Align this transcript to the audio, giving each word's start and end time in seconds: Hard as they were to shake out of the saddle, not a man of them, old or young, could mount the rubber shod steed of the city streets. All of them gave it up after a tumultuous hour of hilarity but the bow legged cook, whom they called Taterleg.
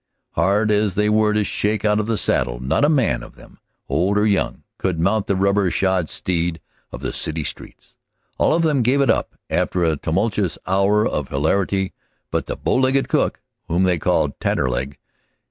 Hard 0.31 0.71
as 0.71 0.95
they 0.95 1.09
were 1.09 1.31
to 1.31 1.43
shake 1.43 1.85
out 1.85 1.99
of 1.99 2.07
the 2.07 2.17
saddle, 2.17 2.59
not 2.59 2.83
a 2.83 2.89
man 2.89 3.21
of 3.21 3.35
them, 3.35 3.59
old 3.87 4.17
or 4.17 4.25
young, 4.25 4.63
could 4.79 4.99
mount 4.99 5.27
the 5.27 5.35
rubber 5.35 5.69
shod 5.69 6.09
steed 6.09 6.59
of 6.91 7.01
the 7.01 7.13
city 7.13 7.43
streets. 7.43 7.97
All 8.39 8.55
of 8.55 8.63
them 8.63 8.81
gave 8.81 8.99
it 9.01 9.11
up 9.11 9.35
after 9.47 9.83
a 9.83 9.95
tumultuous 9.97 10.57
hour 10.65 11.07
of 11.07 11.27
hilarity 11.29 11.93
but 12.31 12.47
the 12.47 12.55
bow 12.57 12.77
legged 12.77 13.09
cook, 13.09 13.43
whom 13.67 13.83
they 13.83 13.99
called 13.99 14.39
Taterleg. 14.39 14.97